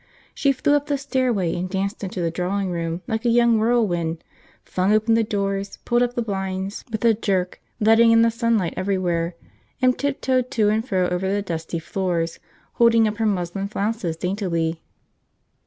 [0.33, 4.23] She flew up the stairway and danced into the drawing room like a young whirlwind;
[4.63, 9.35] flung open doors, pulled up blinds with a jerk, letting in the sunlight everywhere,
[9.79, 12.39] and tiptoed to and fro over the dusty floors,
[12.73, 14.81] holding up her muslin flounces daintily.